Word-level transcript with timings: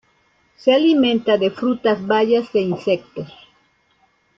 Se 0.55 0.73
alimenta 0.73 1.37
de 1.37 1.51
frutas, 1.51 2.03
bayas 2.07 2.49
e 2.55 2.61
insectos. 2.61 3.31